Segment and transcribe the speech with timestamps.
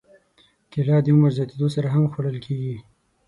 [0.71, 2.75] کېله د عمر زیاتېدو سره هم خوړل کېږي.